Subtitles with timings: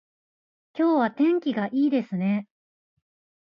[0.75, 2.47] 今日は天気がいいですね